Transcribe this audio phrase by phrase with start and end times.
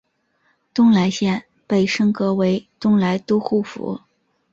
[0.73, 4.01] 东莱县被升格为东莱都护府。